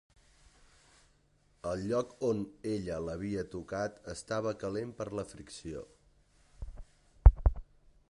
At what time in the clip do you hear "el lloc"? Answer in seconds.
1.71-2.15